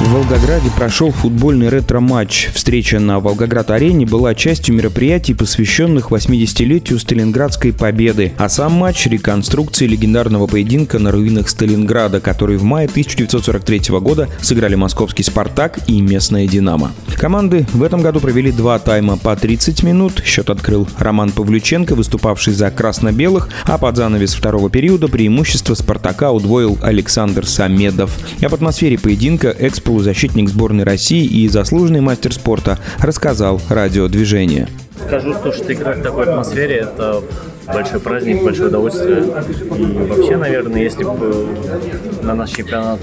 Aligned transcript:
В 0.00 0.12
Волгограде 0.12 0.70
прошел 0.76 1.10
футбольный 1.10 1.68
ретро-матч. 1.68 2.50
Встреча 2.54 3.00
на 3.00 3.18
Волгоград-арене 3.18 4.06
была 4.06 4.32
частью 4.36 4.76
мероприятий, 4.76 5.34
посвященных 5.34 6.12
80-летию 6.12 7.00
Сталинградской 7.00 7.72
победы, 7.72 8.32
а 8.38 8.48
сам 8.48 8.74
матч– 8.74 9.06
реконструкции 9.08 9.88
легендарного 9.88 10.46
поединка 10.46 11.00
на 11.00 11.10
руинах 11.10 11.48
Сталинграда, 11.48 12.20
который 12.20 12.58
в 12.58 12.62
мае 12.62 12.86
1943 12.86 13.98
года 13.98 14.28
сыграли 14.40 14.76
московский 14.76 15.24
«Спартак» 15.24 15.80
и 15.88 16.00
местная 16.00 16.46
«Динамо». 16.46 16.92
Команды 17.16 17.66
в 17.72 17.82
этом 17.82 18.00
году 18.00 18.20
провели 18.20 18.52
два 18.52 18.78
тайма 18.78 19.16
по 19.16 19.34
30 19.34 19.82
минут. 19.82 20.22
Счет 20.24 20.48
открыл 20.48 20.86
Роман 21.00 21.32
Павлюченко, 21.32 21.96
выступавший 21.96 22.52
за 22.52 22.70
красно-белых, 22.70 23.48
а 23.64 23.78
под 23.78 23.96
занавес 23.96 24.34
второго 24.34 24.70
периода 24.70 25.08
преимущество 25.08 25.74
«Спартака» 25.74 26.30
удвоил 26.30 26.78
Александр 26.82 27.44
Самедов. 27.44 28.16
Об 28.40 28.54
атмосфере 28.54 28.96
поединка 28.96 29.48
экс 29.48 29.80
полузащитник 29.88 30.50
сборной 30.50 30.84
России 30.84 31.24
и 31.24 31.48
заслуженный 31.48 32.02
мастер 32.02 32.34
спорта, 32.34 32.78
рассказал 32.98 33.58
радиодвижение. 33.70 34.68
Скажу 35.06 35.34
то, 35.42 35.50
что 35.50 35.72
играть 35.72 36.00
в 36.00 36.02
такой 36.02 36.24
атмосфере– 36.24 36.76
это 36.80 37.22
большой 37.66 37.98
праздник, 37.98 38.44
большое 38.44 38.68
удовольствие. 38.68 39.24
И 39.78 39.82
вообще, 40.06 40.36
наверное, 40.36 40.82
если 40.82 41.04
бы 41.04 41.48
на 42.20 42.34
наш 42.34 42.50
чемпионат 42.50 43.00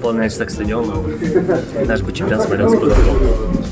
заполнялся 0.00 0.38
так 0.38 0.50
стадион, 0.50 0.86
наш 1.86 2.00
бы 2.00 2.12
чемпионат 2.12 2.46
смотрелся 2.46 2.76
по-другому. 2.78 3.18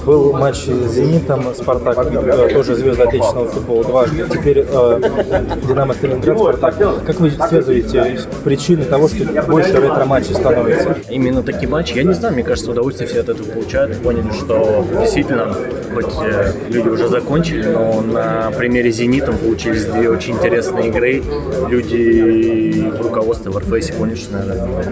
Был 0.04 0.32
матч 0.32 0.56
с 0.56 0.92
«Зенитом», 0.92 1.54
«Спартак», 1.54 1.98
э, 2.12 2.50
тоже 2.52 2.76
звезды 2.76 3.02
отечественного 3.02 3.48
футбола 3.48 3.84
дважды. 3.84 4.24
Теперь 4.30 4.66
э, 4.68 5.00
«Динамо 5.66 5.94
Сталинград», 5.94 6.38
«Спартак». 6.38 7.04
Как 7.06 7.20
вы 7.20 7.30
связываете 7.30 8.20
причины 8.44 8.84
того, 8.84 9.08
что 9.08 9.24
больше 9.44 9.72
ретро-матчей 9.72 10.34
становится? 10.34 10.98
Именно 11.08 11.42
такие 11.42 11.68
матчи, 11.68 11.94
я 11.94 12.04
не 12.04 12.14
знаю, 12.14 12.34
мне 12.34 12.42
кажется, 12.42 12.70
удовольствие 12.70 13.08
все 13.08 13.20
от 13.20 13.30
этого 13.30 13.48
получают. 13.48 13.98
Поняли, 14.02 14.30
что 14.32 14.84
действительно, 15.00 15.54
хоть 15.94 16.14
э, 16.22 16.52
люди 16.68 16.88
уже 16.88 17.08
закончили, 17.08 17.66
но 17.68 18.02
на 18.02 18.50
примере 18.50 18.90
«Зенитом» 18.90 19.38
получились 19.38 19.84
две 19.84 20.10
очень 20.10 20.34
интересные 20.34 20.88
игры. 20.88 21.22
Люди 21.68 22.92
в 22.98 23.02
руководстве 23.02 23.50
в 23.50 23.56
Арфейсе 23.56 23.92
поняли, 23.94 24.16
что, 24.16 24.36
наверное, 24.38 24.84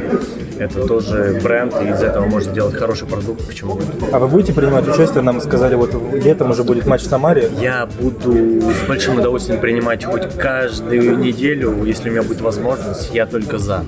это 0.58 0.86
тоже 0.86 1.25
бренд, 1.34 1.74
и 1.82 1.88
из 1.88 2.02
этого 2.02 2.26
можно 2.26 2.52
сделать 2.52 2.74
хороший 2.74 3.06
продукт, 3.06 3.46
почему 3.46 3.74
нет. 3.74 3.86
А 4.12 4.18
вы 4.18 4.28
будете 4.28 4.52
принимать 4.52 4.86
участие? 4.88 5.22
Нам 5.22 5.40
сказали, 5.40 5.74
вот 5.74 5.94
летом 6.12 6.50
уже 6.50 6.64
будет 6.64 6.86
матч 6.86 7.02
в 7.02 7.06
Самаре. 7.06 7.50
Я 7.60 7.86
буду 8.00 8.60
с 8.72 8.86
большим 8.88 9.18
удовольствием 9.18 9.60
принимать 9.60 10.04
хоть 10.04 10.34
каждую 10.36 11.18
неделю, 11.18 11.84
если 11.84 12.08
у 12.08 12.12
меня 12.12 12.22
будет 12.22 12.40
возможность, 12.40 13.14
я 13.14 13.26
только 13.26 13.58
за. 13.58 13.84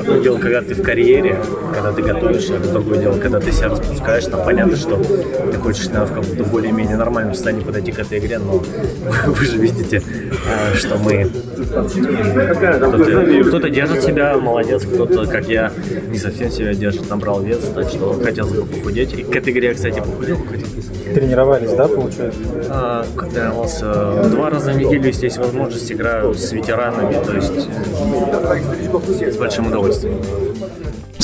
Одно 0.00 0.18
дело, 0.18 0.38
когда 0.38 0.62
ты 0.62 0.74
в 0.74 0.82
карьере, 0.82 1.38
когда 1.74 1.92
ты 1.92 2.02
готовишься, 2.02 2.54
это 2.54 2.72
другое 2.72 2.98
дело, 2.98 3.18
когда 3.18 3.40
ты 3.40 3.52
себя 3.52 3.68
распускаешь, 3.68 4.24
там 4.24 4.44
понятно, 4.44 4.76
что 4.76 4.96
ты 4.96 5.58
хочешь 5.58 5.86
наверное, 5.86 6.06
в 6.06 6.14
каком-то 6.14 6.44
более-менее 6.44 6.96
нормальном 6.96 7.34
состоянии 7.34 7.64
подойти 7.64 7.92
к 7.92 7.98
этой 7.98 8.18
игре, 8.18 8.38
но 8.38 8.62
вы 9.26 9.44
же 9.44 9.58
видите, 9.58 10.02
а, 10.37 10.37
что 10.74 10.98
мы 10.98 11.30
кто-то, 13.48 13.58
кто 13.58 13.68
держит 13.68 14.02
себя, 14.02 14.36
молодец, 14.36 14.84
кто-то, 14.84 15.26
как 15.26 15.48
я, 15.48 15.72
не 16.08 16.18
совсем 16.18 16.50
себя 16.50 16.74
держит, 16.74 17.08
набрал 17.10 17.42
вес, 17.42 17.60
так 17.74 17.88
что 17.88 18.12
хотелось 18.22 18.52
бы 18.52 18.66
похудеть. 18.66 19.12
И 19.14 19.22
к 19.22 19.34
этой 19.34 19.52
игре, 19.52 19.74
кстати, 19.74 20.00
похудел. 20.00 20.38
Тренировались, 21.14 21.72
да, 21.72 21.88
получается? 21.88 22.40
А, 22.68 23.06
тренировался 23.32 24.24
два 24.30 24.50
раза 24.50 24.72
в 24.72 24.76
неделю, 24.76 25.06
если 25.06 25.24
есть 25.24 25.38
возможность, 25.38 25.90
играю 25.90 26.34
с 26.34 26.52
ветеранами, 26.52 27.14
то 27.24 27.34
есть 27.34 27.68
с 29.34 29.36
большим 29.36 29.68
удовольствием. 29.68 30.18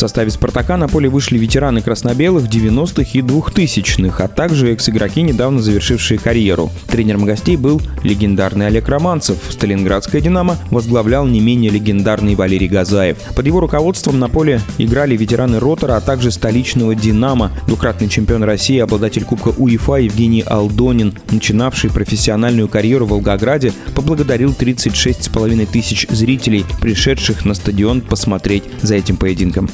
Составе 0.04 0.30
«Спартака» 0.30 0.76
на 0.76 0.86
поле 0.86 1.08
вышли 1.08 1.38
ветераны 1.38 1.80
красно-белых 1.80 2.44
90-х 2.44 3.10
и 3.14 3.22
2000-х, 3.22 4.22
а 4.22 4.28
также 4.28 4.70
экс-игроки, 4.70 5.22
недавно 5.22 5.62
завершившие 5.62 6.18
карьеру. 6.18 6.70
Тренером 6.88 7.24
гостей 7.24 7.56
был 7.56 7.80
легендарный 8.02 8.66
Олег 8.66 8.86
Романцев. 8.90 9.38
Сталинградская 9.48 10.20
«Динамо» 10.20 10.58
возглавлял 10.70 11.26
не 11.26 11.40
менее 11.40 11.70
легендарный 11.70 12.34
Валерий 12.34 12.68
Газаев. 12.68 13.16
Под 13.34 13.46
его 13.46 13.60
руководством 13.60 14.18
на 14.18 14.28
поле 14.28 14.60
играли 14.76 15.16
ветераны 15.16 15.58
«Ротора», 15.58 15.96
а 15.96 16.02
также 16.02 16.30
столичного 16.30 16.94
«Динамо», 16.94 17.50
двукратный 17.66 18.10
чемпион 18.10 18.44
России, 18.44 18.80
обладатель 18.80 19.24
Кубка 19.24 19.54
УЕФА 19.56 19.94
Евгений 20.00 20.42
Алдонин, 20.42 21.14
начинавший 21.30 21.88
профессиональную 21.88 22.68
карьеру 22.68 23.06
в 23.06 23.08
Волгограде, 23.08 23.72
поблагодарил 23.94 24.50
36,5 24.50 25.64
тысяч 25.64 26.06
зрителей, 26.10 26.66
пришедших 26.82 27.46
на 27.46 27.54
стадион 27.54 28.02
посмотреть 28.02 28.64
за 28.82 28.96
этим 28.96 29.16
поединком. 29.16 29.70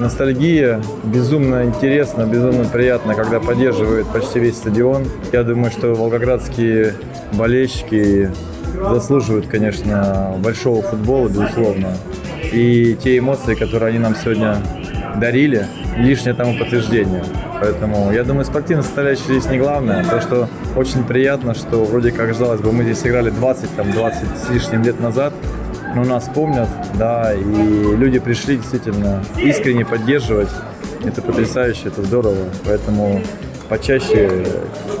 Ностальгия, 0.00 0.80
безумно 1.04 1.64
интересно, 1.64 2.22
безумно 2.22 2.64
приятно, 2.64 3.14
когда 3.14 3.38
поддерживает 3.38 4.06
почти 4.06 4.40
весь 4.40 4.56
стадион. 4.56 5.04
Я 5.30 5.42
думаю, 5.42 5.70
что 5.70 5.94
волгоградские 5.94 6.94
болельщики 7.34 8.30
заслуживают, 8.90 9.46
конечно, 9.46 10.34
большого 10.38 10.80
футбола, 10.80 11.28
безусловно. 11.28 11.88
И 12.50 12.96
те 13.04 13.18
эмоции, 13.18 13.54
которые 13.54 13.90
они 13.90 13.98
нам 13.98 14.16
сегодня 14.16 14.56
дарили, 15.16 15.66
лишнее 15.98 16.34
тому 16.34 16.56
подтверждение. 16.58 17.22
Поэтому 17.60 18.10
я 18.10 18.24
думаю, 18.24 18.46
спортивная 18.46 18.84
составляющая 18.84 19.38
здесь 19.38 19.50
не 19.50 19.58
главное. 19.58 20.02
То, 20.04 20.22
что 20.22 20.48
очень 20.76 21.04
приятно, 21.04 21.52
что 21.52 21.84
вроде 21.84 22.10
как 22.10 22.28
казалось 22.28 22.62
бы, 22.62 22.72
мы 22.72 22.84
здесь 22.84 23.02
играли 23.04 23.28
20, 23.28 23.76
там, 23.76 23.92
20 23.92 24.18
с 24.46 24.50
лишним 24.50 24.82
лет 24.82 24.98
назад, 24.98 25.34
но 25.94 26.04
нас 26.04 26.30
помнят, 26.32 26.68
да, 26.98 27.34
и 27.34 27.42
люди 27.96 28.18
пришли 28.18 28.56
действительно 28.56 29.22
искренне 29.38 29.84
поддерживать. 29.84 30.50
Это 31.04 31.22
потрясающе, 31.22 31.88
это 31.88 32.02
здорово, 32.02 32.36
поэтому 32.64 33.22
почаще 33.68 34.44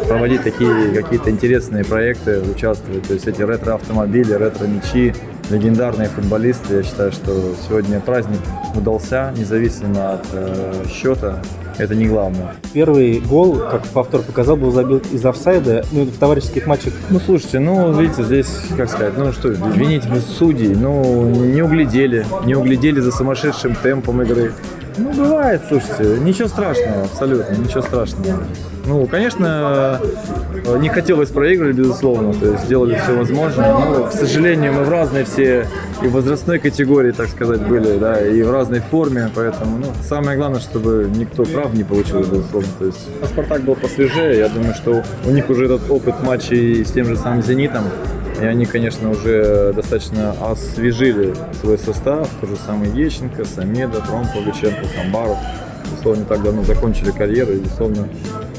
проводить 0.08 0.42
такие 0.42 0.92
какие-то 0.94 1.30
интересные 1.30 1.84
проекты, 1.84 2.40
участвовать. 2.40 3.06
То 3.06 3.14
есть 3.14 3.26
эти 3.26 3.42
ретро-автомобили, 3.42 4.32
ретро-мечи, 4.32 5.14
легендарные 5.50 6.08
футболисты. 6.08 6.76
Я 6.76 6.82
считаю, 6.82 7.12
что 7.12 7.54
сегодня 7.68 8.00
праздник 8.00 8.40
удался, 8.74 9.32
независимо 9.36 10.14
от 10.14 10.26
э, 10.32 10.84
счета 10.88 11.42
это 11.78 11.94
не 11.94 12.06
главное. 12.06 12.54
Первый 12.72 13.20
гол, 13.20 13.56
как 13.56 13.84
повтор 13.86 14.22
показал, 14.22 14.56
был 14.56 14.70
забит 14.70 15.04
из 15.12 15.24
офсайда, 15.24 15.84
ну, 15.92 16.04
в 16.04 16.16
товарищеских 16.16 16.66
матчах. 16.66 16.92
Ну, 17.10 17.20
слушайте, 17.20 17.58
ну, 17.58 17.92
видите, 17.92 18.22
здесь, 18.24 18.48
как 18.76 18.88
сказать, 18.88 19.16
ну, 19.16 19.32
что, 19.32 19.48
винить 19.48 20.04
судей, 20.38 20.74
ну, 20.74 21.24
не 21.30 21.62
углядели, 21.62 22.26
не 22.44 22.54
углядели 22.54 23.00
за 23.00 23.12
сумасшедшим 23.12 23.76
темпом 23.82 24.22
игры. 24.22 24.52
Ну, 24.98 25.12
бывает, 25.12 25.62
слушайте, 25.68 26.20
ничего 26.20 26.48
страшного, 26.48 27.04
абсолютно, 27.04 27.54
ничего 27.54 27.82
страшного. 27.82 28.42
Ну, 28.86 29.06
конечно, 29.06 30.00
не 30.78 30.88
хотелось 30.88 31.30
проигрывать, 31.30 31.76
безусловно, 31.76 32.32
то 32.32 32.46
есть 32.46 32.64
сделали 32.64 32.98
все 33.02 33.16
возможное, 33.16 33.72
но, 33.72 34.04
к 34.04 34.12
сожалению, 34.12 34.72
мы 34.72 34.84
в 34.84 34.88
разной 34.88 35.24
все 35.24 35.66
и 36.02 36.08
возрастной 36.08 36.58
категории, 36.58 37.12
так 37.12 37.28
сказать, 37.28 37.60
были, 37.60 37.98
да, 37.98 38.20
и 38.20 38.42
в 38.42 38.50
разной 38.50 38.80
форме, 38.80 39.30
поэтому, 39.34 39.78
ну, 39.78 39.86
самое 40.02 40.36
главное, 40.36 40.60
чтобы 40.60 41.10
никто 41.14 41.44
прав 41.44 41.74
не 41.74 41.84
получил, 41.84 42.20
безусловно, 42.20 42.68
то 42.78 42.86
есть 42.86 43.08
а 43.22 43.26
Спартак 43.26 43.62
был 43.62 43.74
посвежее, 43.74 44.38
я 44.38 44.48
думаю, 44.48 44.74
что 44.74 45.04
у 45.24 45.30
них 45.30 45.50
уже 45.50 45.66
этот 45.66 45.90
опыт 45.90 46.22
матчей 46.22 46.84
с 46.84 46.90
тем 46.90 47.06
же 47.06 47.16
самым 47.16 47.42
«Зенитом», 47.42 47.84
и 48.40 48.44
они, 48.44 48.64
конечно, 48.64 49.10
уже 49.10 49.72
достаточно 49.74 50.34
освежили 50.40 51.34
свой 51.60 51.78
состав. 51.78 52.28
То 52.40 52.46
же 52.46 52.56
самое 52.56 52.92
Ещенко, 52.92 53.44
Самедов, 53.44 54.08
Ром 54.10 54.26
Павлюченко, 54.34 54.86
Хамбаров. 54.96 55.38
Условно, 55.98 56.20
не 56.20 56.26
так 56.26 56.42
давно 56.42 56.62
закончили 56.62 57.10
карьеру 57.10 57.52
и, 57.52 57.58
безусловно, 57.58 58.08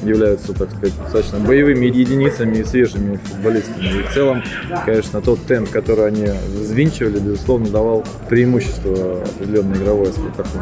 являются, 0.03 0.53
так 0.53 0.69
сказать, 0.71 0.93
достаточно 1.01 1.39
боевыми 1.39 1.85
единицами 1.85 2.57
и 2.57 2.63
свежими 2.63 3.15
футболистами. 3.15 3.99
И 3.99 4.03
в 4.03 4.13
целом, 4.13 4.43
конечно, 4.85 5.21
тот 5.21 5.39
темп, 5.45 5.69
который 5.69 6.07
они 6.07 6.27
взвинчивали, 6.53 7.19
безусловно, 7.19 7.69
давал 7.69 8.03
преимущество 8.29 9.23
определенной 9.23 9.77
игровой 9.77 10.07
Спартаку. 10.07 10.59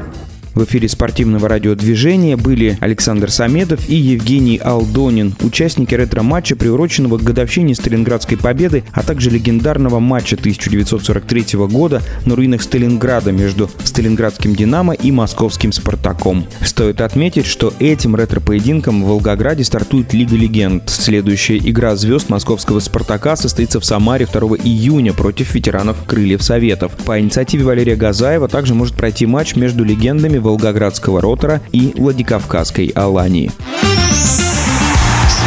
В 0.55 0.63
эфире 0.63 0.89
спортивного 0.89 1.47
радиодвижения 1.47 2.35
были 2.35 2.77
Александр 2.81 3.29
Самедов 3.29 3.87
и 3.87 3.95
Евгений 3.95 4.57
Алдонин, 4.57 5.35
участники 5.41 5.93
ретро-матча, 5.93 6.55
приуроченного 6.55 7.17
к 7.17 7.23
годовщине 7.23 7.75
Сталинградской 7.75 8.37
победы, 8.37 8.83
а 8.91 9.03
также 9.03 9.29
легендарного 9.29 9.99
матча 9.99 10.35
1943 10.35 11.59
года 11.67 12.01
на 12.25 12.35
руинах 12.35 12.63
Сталинграда 12.63 13.31
между 13.31 13.69
Сталинградским 13.83 14.55
«Динамо» 14.55 14.93
и 14.93 15.11
московским 15.11 15.71
«Спартаком». 15.71 16.45
Стоит 16.65 17.01
отметить, 17.01 17.45
что 17.45 17.71
этим 17.79 18.15
ретро-поединком 18.15 19.03
в 19.03 19.07
Волгограде 19.07 19.63
стартует 19.63 20.13
Лига 20.13 20.35
легенд. 20.35 20.89
Следующая 20.89 21.57
игра 21.57 21.95
звезд 21.95 22.29
московского 22.29 22.79
«Спартака» 22.79 23.35
состоится 23.35 23.79
в 23.79 23.85
Самаре 23.85 24.25
2 24.25 24.41
июня 24.63 25.13
против 25.13 25.53
ветеранов 25.53 25.97
«Крыльев 26.05 26.41
Советов». 26.41 26.91
По 27.05 27.19
инициативе 27.19 27.63
Валерия 27.65 27.95
Газаева 27.95 28.47
также 28.47 28.73
может 28.73 28.95
пройти 28.95 29.25
матч 29.25 29.55
между 29.55 29.83
легендами 29.83 30.38
Волгоградского 30.39 31.21
ротора 31.21 31.61
и 31.71 31.93
Владикавказской 31.95 32.87
Алании. 32.87 33.51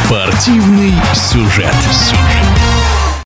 Спортивный 0.05 0.93
сюжет. 1.13 1.73